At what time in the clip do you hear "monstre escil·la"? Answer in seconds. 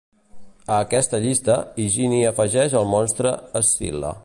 2.95-4.15